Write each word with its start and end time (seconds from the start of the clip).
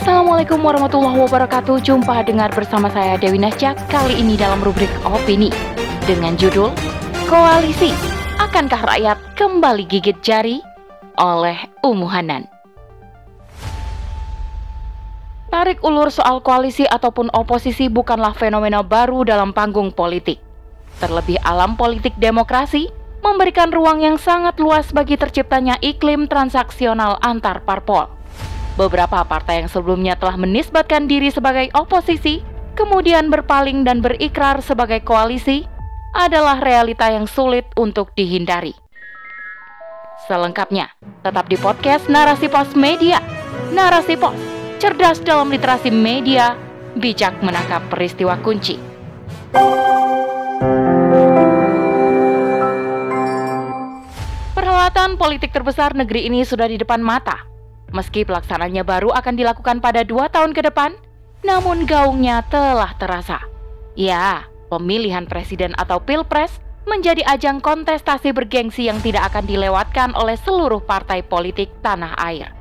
Assalamualaikum 0.00 0.64
warahmatullahi 0.64 1.20
wabarakatuh. 1.28 1.84
Jumpa 1.84 2.24
dengar 2.24 2.48
bersama 2.56 2.88
saya 2.88 3.20
Dewi 3.20 3.36
Nasjak 3.36 3.76
Kali 3.92 4.16
ini 4.16 4.32
dalam 4.32 4.56
rubrik 4.64 4.88
Opini. 5.04 5.52
Dengan 6.08 6.40
judul 6.40 6.72
Koalisi 7.28 7.92
Akankah 8.40 8.80
rakyat 8.80 9.20
kembali 9.36 9.84
gigit 9.84 10.16
jari? 10.24 10.64
Oleh 11.20 11.68
Umuhanan 11.84 12.48
Tarik 15.52 15.84
ulur 15.84 16.08
soal 16.08 16.40
koalisi 16.40 16.88
ataupun 16.88 17.28
oposisi 17.36 17.92
bukanlah 17.92 18.32
fenomena 18.32 18.80
baru 18.80 19.28
dalam 19.28 19.52
panggung 19.52 19.92
politik. 19.92 20.40
Terlebih 20.96 21.36
alam 21.44 21.76
politik 21.76 22.16
demokrasi 22.16 22.88
memberikan 23.20 23.68
ruang 23.68 24.00
yang 24.00 24.16
sangat 24.16 24.56
luas 24.64 24.96
bagi 24.96 25.20
terciptanya 25.20 25.76
iklim 25.84 26.24
transaksional 26.24 27.20
antar 27.20 27.60
parpol 27.68 28.19
Beberapa 28.80 29.20
partai 29.28 29.60
yang 29.60 29.68
sebelumnya 29.68 30.16
telah 30.16 30.40
menisbatkan 30.40 31.04
diri 31.04 31.28
sebagai 31.28 31.68
oposisi, 31.76 32.40
kemudian 32.80 33.28
berpaling 33.28 33.84
dan 33.84 34.00
berikrar 34.00 34.64
sebagai 34.64 35.04
koalisi, 35.04 35.68
adalah 36.16 36.56
realita 36.64 37.12
yang 37.12 37.28
sulit 37.28 37.68
untuk 37.76 38.16
dihindari. 38.16 38.72
Selengkapnya, 40.24 40.88
tetap 41.20 41.52
di 41.52 41.60
podcast 41.60 42.08
Narasi 42.08 42.48
Pos 42.48 42.72
Media. 42.72 43.20
Narasi 43.68 44.16
Pos, 44.16 44.32
cerdas 44.80 45.20
dalam 45.20 45.52
literasi 45.52 45.92
media, 45.92 46.56
bijak 46.96 47.36
menangkap 47.44 47.84
peristiwa 47.92 48.40
kunci. 48.40 48.80
Perhelatan 54.56 55.20
politik 55.20 55.52
terbesar 55.52 55.92
negeri 55.92 56.32
ini 56.32 56.48
sudah 56.48 56.64
di 56.64 56.80
depan 56.80 57.04
mata 57.04 57.49
Meski 57.90 58.22
pelaksananya 58.22 58.86
baru 58.86 59.10
akan 59.10 59.34
dilakukan 59.34 59.82
pada 59.82 60.06
dua 60.06 60.30
tahun 60.30 60.54
ke 60.54 60.62
depan, 60.70 60.94
namun 61.42 61.90
gaungnya 61.90 62.46
telah 62.46 62.94
terasa. 62.94 63.42
Ya, 63.98 64.46
pemilihan 64.70 65.26
presiden 65.26 65.74
atau 65.74 65.98
pilpres 65.98 66.62
menjadi 66.86 67.26
ajang 67.26 67.58
kontestasi 67.58 68.30
bergengsi 68.30 68.86
yang 68.86 69.02
tidak 69.02 69.34
akan 69.34 69.44
dilewatkan 69.44 70.14
oleh 70.14 70.38
seluruh 70.38 70.78
partai 70.78 71.26
politik 71.26 71.70
tanah 71.82 72.14
air. 72.22 72.54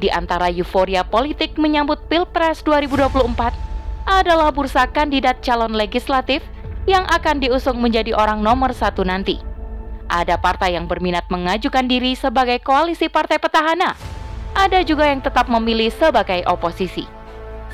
Di 0.00 0.10
antara 0.10 0.48
euforia 0.48 1.04
politik 1.04 1.60
menyambut 1.60 2.00
Pilpres 2.08 2.64
2024 2.64 4.08
adalah 4.08 4.48
bursa 4.48 4.88
kandidat 4.88 5.44
calon 5.44 5.76
legislatif 5.76 6.40
yang 6.88 7.04
akan 7.04 7.36
diusung 7.36 7.84
menjadi 7.84 8.16
orang 8.16 8.40
nomor 8.40 8.72
satu 8.72 9.04
nanti. 9.04 9.36
Ada 10.08 10.40
partai 10.40 10.74
yang 10.74 10.88
berminat 10.88 11.28
mengajukan 11.28 11.84
diri 11.84 12.16
sebagai 12.16 12.64
koalisi 12.64 13.12
partai 13.12 13.36
petahana 13.36 14.09
ada 14.54 14.82
juga 14.82 15.06
yang 15.06 15.22
tetap 15.22 15.46
memilih 15.46 15.90
sebagai 15.94 16.42
oposisi. 16.46 17.06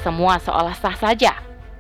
Semua 0.05 0.36
seolah 0.38 0.77
sah 0.77 0.94
saja, 0.94 1.34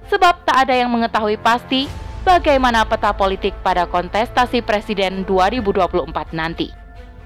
sebab 0.08 0.42
tak 0.48 0.66
ada 0.66 0.74
yang 0.74 0.90
mengetahui 0.90 1.36
pasti 1.38 1.86
bagaimana 2.24 2.82
peta 2.88 3.12
politik 3.12 3.54
pada 3.60 3.84
kontestasi 3.86 4.64
presiden 4.64 5.22
2024 5.28 6.32
nanti. 6.34 6.72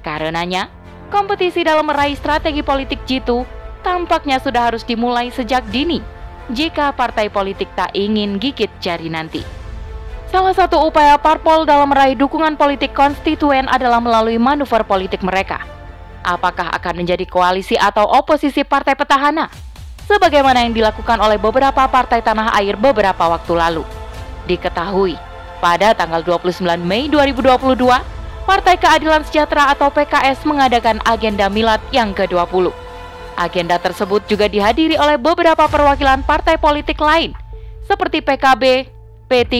Karenanya, 0.04 0.68
kompetisi 1.08 1.64
dalam 1.64 1.88
meraih 1.88 2.16
strategi 2.18 2.60
politik 2.60 3.00
jitu 3.06 3.46
tampaknya 3.80 4.36
sudah 4.42 4.72
harus 4.72 4.84
dimulai 4.84 5.32
sejak 5.32 5.64
dini 5.72 6.04
jika 6.52 6.92
partai 6.92 7.32
politik 7.32 7.70
tak 7.78 7.94
ingin 7.96 8.36
gigit 8.36 8.68
jari 8.82 9.08
nanti. 9.08 9.40
Salah 10.30 10.54
satu 10.54 10.78
upaya 10.86 11.18
parpol 11.18 11.66
dalam 11.66 11.90
meraih 11.90 12.14
dukungan 12.14 12.54
politik 12.54 12.94
konstituen 12.94 13.66
adalah 13.66 13.98
melalui 13.98 14.38
manuver 14.38 14.86
politik 14.86 15.24
mereka– 15.26 15.62
apakah 16.24 16.72
akan 16.74 17.04
menjadi 17.04 17.24
koalisi 17.26 17.76
atau 17.76 18.04
oposisi 18.04 18.64
partai 18.64 18.96
petahana, 18.96 19.48
sebagaimana 20.04 20.66
yang 20.66 20.74
dilakukan 20.74 21.18
oleh 21.22 21.38
beberapa 21.38 21.86
partai 21.86 22.20
tanah 22.20 22.56
air 22.58 22.74
beberapa 22.74 23.30
waktu 23.30 23.52
lalu. 23.54 23.84
Diketahui, 24.50 25.14
pada 25.62 25.92
tanggal 25.94 26.24
29 26.24 26.64
Mei 26.80 27.06
2022, 27.06 28.20
Partai 28.48 28.74
Keadilan 28.80 29.22
Sejahtera 29.22 29.70
atau 29.70 29.92
PKS 29.94 30.42
mengadakan 30.42 30.98
agenda 31.06 31.46
milad 31.46 31.78
yang 31.94 32.10
ke-20. 32.10 32.74
Agenda 33.38 33.78
tersebut 33.78 34.26
juga 34.26 34.50
dihadiri 34.50 34.98
oleh 34.98 35.14
beberapa 35.14 35.70
perwakilan 35.70 36.26
partai 36.26 36.58
politik 36.58 36.98
lain, 36.98 37.30
seperti 37.86 38.18
PKB, 38.18 38.90
P3, 39.30 39.54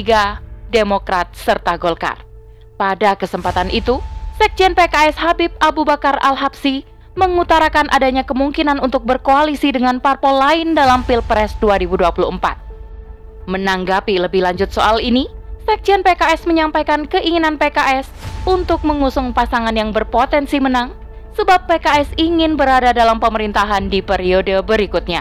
Demokrat, 0.75 1.31
serta 1.39 1.79
Golkar. 1.79 2.27
Pada 2.75 3.15
kesempatan 3.15 3.71
itu, 3.71 4.03
Sekjen 4.41 4.73
PKS 4.73 5.21
Habib 5.21 5.53
Abu 5.61 5.85
Bakar 5.85 6.17
Al-Habsi 6.25 6.89
mengutarakan 7.13 7.93
adanya 7.93 8.25
kemungkinan 8.25 8.81
untuk 8.81 9.05
berkoalisi 9.05 9.69
dengan 9.69 10.01
parpol 10.01 10.41
lain 10.41 10.73
dalam 10.73 11.05
Pilpres 11.05 11.53
2024. 11.61 13.45
Menanggapi 13.45 14.17
lebih 14.17 14.41
lanjut 14.41 14.73
soal 14.73 14.97
ini, 15.05 15.29
Sekjen 15.69 16.01
PKS 16.01 16.49
menyampaikan 16.49 17.05
keinginan 17.05 17.61
PKS 17.61 18.09
untuk 18.49 18.81
mengusung 18.81 19.37
pasangan 19.37 19.77
yang 19.77 19.93
berpotensi 19.93 20.57
menang 20.57 20.97
sebab 21.37 21.69
PKS 21.69 22.17
ingin 22.17 22.57
berada 22.57 22.97
dalam 22.97 23.21
pemerintahan 23.21 23.93
di 23.93 24.01
periode 24.01 24.57
berikutnya. 24.65 25.21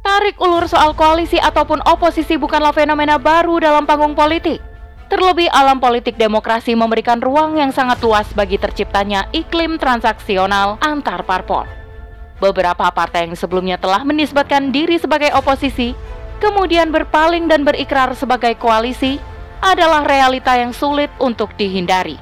Tarik 0.00 0.40
ulur 0.40 0.64
soal 0.64 0.96
koalisi 0.96 1.36
ataupun 1.36 1.84
oposisi 1.84 2.40
bukanlah 2.40 2.72
fenomena 2.72 3.20
baru 3.20 3.60
dalam 3.60 3.84
panggung 3.84 4.16
politik. 4.16 4.71
Terlebih 5.12 5.52
alam 5.52 5.76
politik 5.76 6.16
demokrasi 6.16 6.72
memberikan 6.72 7.20
ruang 7.20 7.60
yang 7.60 7.68
sangat 7.68 8.00
luas 8.00 8.24
bagi 8.32 8.56
terciptanya 8.56 9.28
iklim 9.36 9.76
transaksional 9.76 10.80
antar 10.80 11.20
parpol. 11.28 11.68
Beberapa 12.40 12.88
partai 12.88 13.28
yang 13.28 13.36
sebelumnya 13.36 13.76
telah 13.76 14.08
menisbatkan 14.08 14.72
diri 14.72 14.96
sebagai 14.96 15.28
oposisi, 15.36 15.92
kemudian 16.40 16.88
berpaling 16.88 17.44
dan 17.44 17.60
berikrar 17.60 18.16
sebagai 18.16 18.56
koalisi, 18.56 19.20
adalah 19.60 20.00
realita 20.08 20.56
yang 20.56 20.72
sulit 20.72 21.12
untuk 21.20 21.52
dihindari. 21.60 22.16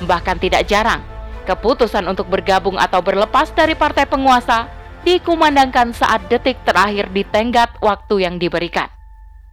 Bahkan 0.00 0.40
tidak 0.40 0.64
jarang, 0.64 1.04
keputusan 1.44 2.08
untuk 2.08 2.32
bergabung 2.32 2.80
atau 2.80 3.04
berlepas 3.04 3.52
dari 3.52 3.76
partai 3.76 4.08
penguasa 4.08 4.72
dikumandangkan 5.04 5.92
saat 5.92 6.32
detik 6.32 6.64
terakhir 6.64 7.12
di 7.12 7.28
tenggat 7.28 7.76
waktu 7.84 8.24
yang 8.24 8.40
diberikan 8.40 8.88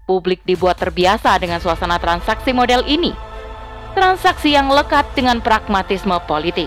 publik 0.10 0.42
dibuat 0.42 0.82
terbiasa 0.82 1.38
dengan 1.38 1.62
suasana 1.62 2.02
transaksi 2.02 2.50
model 2.50 2.82
ini. 2.90 3.14
Transaksi 3.94 4.58
yang 4.58 4.74
lekat 4.74 5.06
dengan 5.14 5.38
pragmatisme 5.38 6.18
politik. 6.26 6.66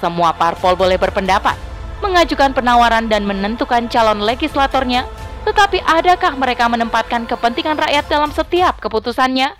Semua 0.00 0.32
parpol 0.32 0.72
boleh 0.72 0.96
berpendapat, 0.96 1.60
mengajukan 2.00 2.56
penawaran 2.56 3.12
dan 3.12 3.28
menentukan 3.28 3.92
calon 3.92 4.24
legislatornya, 4.24 5.04
tetapi 5.44 5.84
adakah 5.84 6.32
mereka 6.40 6.64
menempatkan 6.72 7.28
kepentingan 7.28 7.76
rakyat 7.76 8.08
dalam 8.08 8.32
setiap 8.32 8.80
keputusannya? 8.80 9.52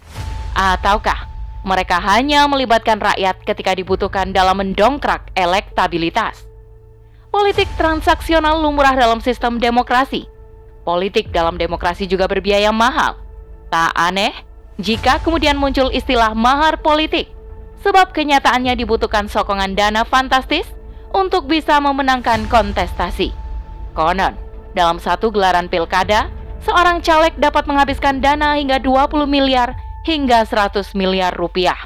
Ataukah 0.56 1.28
mereka 1.68 2.00
hanya 2.00 2.48
melibatkan 2.48 2.96
rakyat 2.96 3.44
ketika 3.44 3.76
dibutuhkan 3.76 4.32
dalam 4.32 4.56
mendongkrak 4.56 5.28
elektabilitas? 5.36 6.48
Politik 7.32 7.68
transaksional 7.80 8.60
lumrah 8.60 8.92
dalam 8.92 9.24
sistem 9.24 9.56
demokrasi, 9.56 10.28
Politik 10.82 11.30
dalam 11.30 11.54
demokrasi 11.54 12.10
juga 12.10 12.26
berbiaya 12.26 12.74
mahal. 12.74 13.14
Tak 13.70 13.94
aneh 13.94 14.34
jika 14.82 15.22
kemudian 15.22 15.54
muncul 15.60 15.92
istilah 15.94 16.34
mahar 16.34 16.80
politik, 16.82 17.30
sebab 17.86 18.10
kenyataannya 18.10 18.74
dibutuhkan 18.74 19.30
sokongan 19.30 19.78
dana 19.78 20.02
fantastis 20.02 20.66
untuk 21.14 21.46
bisa 21.46 21.78
memenangkan 21.78 22.48
kontestasi. 22.50 23.30
Konon, 23.92 24.34
dalam 24.72 24.96
satu 24.96 25.28
gelaran 25.28 25.68
pilkada, 25.68 26.32
seorang 26.64 27.04
caleg 27.04 27.36
dapat 27.36 27.68
menghabiskan 27.68 28.18
dana 28.18 28.56
hingga 28.56 28.80
20 28.80 29.28
miliar 29.28 29.76
hingga 30.08 30.42
100 30.48 30.96
miliar 30.98 31.30
rupiah. 31.36 31.78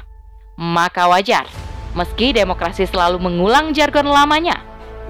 Maka 0.57 1.05
wajar, 1.05 1.45
meski 1.93 2.33
demokrasi 2.33 2.89
selalu 2.89 3.21
mengulang 3.21 3.77
jargon 3.77 4.09
lamanya, 4.09 4.57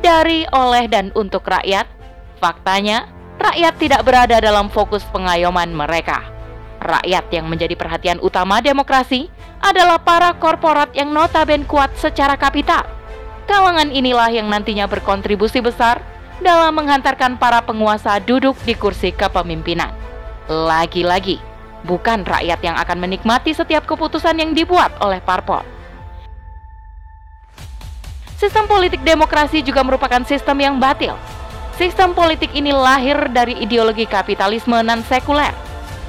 dari, 0.04 0.44
oleh, 0.52 0.92
dan 0.92 1.14
untuk 1.16 1.48
rakyat, 1.48 1.88
faktanya 2.44 3.07
rakyat 3.38 3.74
tidak 3.78 4.01
berada 4.04 4.38
dalam 4.42 4.68
fokus 4.68 5.06
pengayoman 5.13 5.69
mereka. 5.72 6.25
Rakyat 6.78 7.34
yang 7.34 7.50
menjadi 7.50 7.74
perhatian 7.74 8.22
utama 8.22 8.62
demokrasi 8.62 9.34
adalah 9.62 9.98
para 9.98 10.34
korporat 10.38 10.94
yang 10.94 11.10
notaben 11.10 11.66
kuat 11.66 11.89
secara 11.98 12.38
kapital. 12.38 12.86
Kalangan 13.50 13.89
inilah 13.89 14.30
yang 14.30 14.45
nantinya 14.51 14.86
berkontribusi 14.86 15.63
besar 15.63 16.04
dalam 16.38 16.75
menghantarkan 16.78 17.42
para 17.42 17.63
penguasa 17.66 18.22
duduk 18.22 18.54
di 18.62 18.78
kursi 18.78 19.10
kepemimpinan. 19.10 19.89
Lagi-lagi, 20.45 21.42
bukan 21.81 22.28
rakyat 22.28 22.60
yang 22.62 22.78
akan 22.78 22.98
menikmati 23.01 23.57
setiap 23.57 23.89
keputusan 23.89 24.38
yang 24.38 24.51
dibuat 24.54 24.94
oleh 25.01 25.18
parpol. 25.24 25.66
Sistem 28.38 28.69
politik 28.69 29.01
demokrasi 29.01 29.66
juga 29.66 29.81
merupakan 29.81 30.22
sistem 30.22 30.62
yang 30.62 30.75
batil 30.78 31.18
Sistem 31.77 32.18
politik 32.18 32.57
ini 32.57 32.74
lahir 32.74 33.29
dari 33.29 33.53
ideologi 33.62 34.09
kapitalisme 34.09 34.81
non-sekuler 34.81 35.53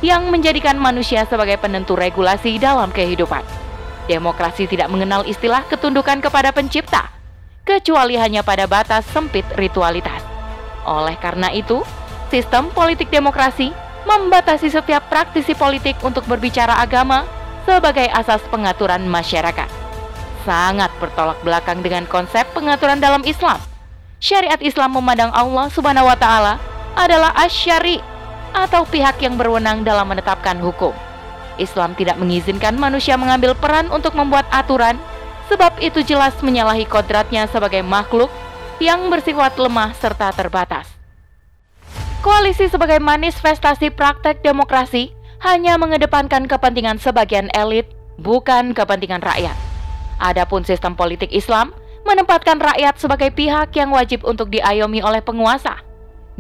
yang 0.01 0.33
menjadikan 0.33 0.81
manusia 0.81 1.29
sebagai 1.29 1.61
penentu 1.61 1.93
regulasi 1.93 2.57
dalam 2.57 2.89
kehidupan. 2.89 3.45
Demokrasi 4.09 4.65
tidak 4.65 4.89
mengenal 4.89 5.29
istilah 5.29 5.69
ketundukan 5.69 6.25
kepada 6.25 6.57
pencipta. 6.57 7.13
kecuali 7.69 8.17
hanya 8.17 8.41
pada 8.41 8.65
batas 8.65 9.05
sempit 9.13 9.45
ritualitas. 9.61 10.25
Oleh 10.89 11.21
karena 11.21 11.53
itu, 11.53 11.85
sistem 12.33 12.73
politik 12.73 13.13
demokrasi 13.13 13.77
membatasi 14.09 14.73
setiap 14.73 15.05
praktisi 15.13 15.53
politik 15.53 16.01
untuk 16.01 16.25
berbicara 16.25 16.81
agama 16.81 17.29
sebagai 17.69 18.09
asas 18.09 18.41
pengaturan 18.49 19.05
masyarakat. 19.05 19.69
Sangat 20.49 20.89
bertolak 20.97 21.37
belakang 21.45 21.85
dengan 21.85 22.09
konsep 22.09 22.49
pengaturan 22.57 23.05
dalam 23.05 23.21
Islam. 23.29 23.61
Syariat 24.19 24.59
Islam 24.59 24.99
memandang 24.99 25.31
Allah 25.31 25.71
Subhanahu 25.71 26.11
wa 26.11 26.19
taala 26.19 26.59
adalah 26.99 27.31
asyari 27.39 28.03
atau 28.51 28.83
pihak 28.83 29.23
yang 29.23 29.39
berwenang 29.39 29.87
dalam 29.87 30.11
menetapkan 30.11 30.59
hukum. 30.59 30.91
Islam 31.55 31.95
tidak 31.95 32.19
mengizinkan 32.19 32.75
manusia 32.75 33.15
mengambil 33.15 33.55
peran 33.55 33.87
untuk 33.95 34.19
membuat 34.19 34.47
aturan 34.51 34.99
sebab 35.47 35.79
itu 35.79 36.03
jelas 36.03 36.35
menyalahi 36.43 36.83
kodratnya 36.83 37.47
sebagai 37.47 37.83
makhluk 37.87 38.31
yang 38.83 39.07
bersifat 39.07 39.55
lemah 39.55 39.95
serta 39.95 40.35
terbatas. 40.35 40.91
Koalisi 42.19 42.67
sebagai 42.67 42.99
manifestasi 42.99 43.95
praktek 43.95 44.43
demokrasi 44.43 45.15
hanya 45.47 45.79
mengedepankan 45.79 46.51
kepentingan 46.51 46.99
sebagian 46.99 47.47
elit, 47.55 47.87
bukan 48.19 48.75
kepentingan 48.75 49.23
rakyat. 49.23 49.55
Adapun 50.19 50.67
sistem 50.67 50.99
politik 50.99 51.31
Islam 51.31 51.71
menempatkan 52.09 52.57
rakyat 52.57 52.97
sebagai 52.97 53.29
pihak 53.37 53.77
yang 53.77 53.93
wajib 53.93 54.25
untuk 54.25 54.49
diayomi 54.49 55.05
oleh 55.05 55.21
penguasa, 55.21 55.85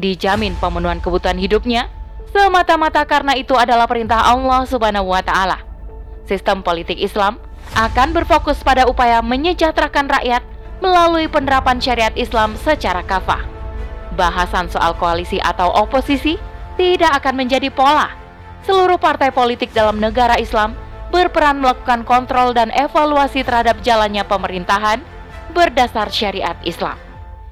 dijamin 0.00 0.56
pemenuhan 0.56 0.97
kebutuhan 1.05 1.37
hidupnya, 1.37 1.93
semata-mata 2.32 3.05
karena 3.05 3.37
itu 3.37 3.53
adalah 3.53 3.85
perintah 3.85 4.25
Allah 4.25 4.65
Subhanahu 4.65 5.12
wa 5.12 5.20
Ta'ala. 5.20 5.61
Sistem 6.25 6.65
politik 6.65 6.97
Islam 6.97 7.37
akan 7.76 8.17
berfokus 8.17 8.65
pada 8.65 8.88
upaya 8.88 9.20
menyejahterakan 9.20 10.09
rakyat 10.09 10.41
melalui 10.81 11.29
penerapan 11.29 11.76
syariat 11.76 12.17
Islam 12.17 12.56
secara 12.56 13.05
kafah. 13.05 13.44
Bahasan 14.17 14.73
soal 14.73 14.97
koalisi 14.97 15.37
atau 15.37 15.69
oposisi 15.76 16.41
tidak 16.81 17.12
akan 17.21 17.44
menjadi 17.44 17.69
pola. 17.69 18.09
Seluruh 18.64 18.97
partai 18.97 19.29
politik 19.29 19.69
dalam 19.76 20.00
negara 20.00 20.41
Islam 20.41 20.73
berperan 21.12 21.61
melakukan 21.61 22.05
kontrol 22.09 22.56
dan 22.56 22.73
evaluasi 22.73 23.44
terhadap 23.44 23.81
jalannya 23.85 24.25
pemerintahan 24.25 25.00
berdasar 25.53 26.12
syariat 26.12 26.56
Islam. 26.65 26.97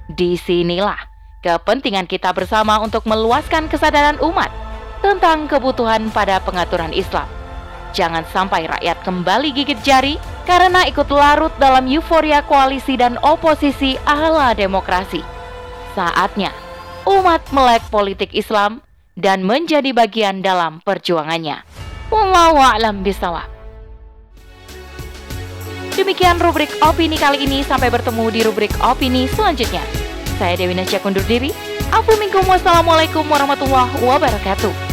Di 0.07 0.39
sinilah 0.39 0.99
kepentingan 1.43 2.07
kita 2.11 2.35
bersama 2.35 2.79
untuk 2.83 3.07
meluaskan 3.07 3.71
kesadaran 3.71 4.19
umat 4.23 4.51
tentang 5.05 5.47
kebutuhan 5.47 6.11
pada 6.11 6.43
pengaturan 6.43 6.91
Islam. 6.91 7.27
Jangan 7.97 8.29
sampai 8.29 8.69
rakyat 8.69 9.01
kembali 9.07 9.57
gigit 9.57 9.81
jari 9.81 10.21
karena 10.45 10.85
ikut 10.85 11.09
larut 11.09 11.55
dalam 11.57 11.89
euforia 11.89 12.45
koalisi 12.45 13.01
dan 13.01 13.17
oposisi 13.25 13.97
ala 14.05 14.53
demokrasi. 14.53 15.25
Saatnya 15.97 16.53
umat 17.09 17.41
melek 17.55 17.87
politik 17.89 18.37
Islam 18.37 18.85
dan 19.17 19.47
menjadi 19.47 19.97
bagian 19.97 20.45
dalam 20.45 20.85
perjuangannya. 20.85 21.65
Wallahu 22.13 22.61
a'lam 22.61 23.01
bisawab. 23.01 23.56
Demikian 25.97 26.37
rubrik 26.37 26.69
opini 26.85 27.17
kali 27.17 27.49
ini. 27.49 27.65
Sampai 27.65 27.89
bertemu 27.89 28.29
di 28.29 28.41
rubrik 28.45 28.73
opini 28.85 29.25
selanjutnya. 29.33 29.81
Saya 30.37 30.53
Dewi 30.61 30.77
Nasya 30.77 31.01
undur 31.01 31.25
diri. 31.25 31.49
Assalamualaikum 31.89 33.25
warahmatullahi 33.25 33.97
wabarakatuh. 34.05 34.86